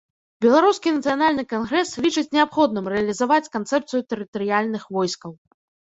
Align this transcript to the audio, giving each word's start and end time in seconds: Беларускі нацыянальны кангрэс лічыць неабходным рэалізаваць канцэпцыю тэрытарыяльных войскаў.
Беларускі 0.45 0.93
нацыянальны 0.95 1.43
кангрэс 1.51 1.93
лічыць 2.07 2.25
неабходным 2.39 2.91
рэалізаваць 2.97 3.51
канцэпцыю 3.61 4.01
тэрытарыяльных 4.11 4.93
войскаў. 5.01 5.31